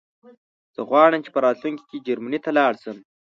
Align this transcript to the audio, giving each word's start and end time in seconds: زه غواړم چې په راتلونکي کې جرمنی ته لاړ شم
زه 0.75 0.81
غواړم 0.89 1.19
چې 1.25 1.29
په 1.35 1.39
راتلونکي 1.45 1.83
کې 1.89 2.03
جرمنی 2.07 2.39
ته 2.45 2.49
لاړ 2.57 2.73
شم 2.83 2.97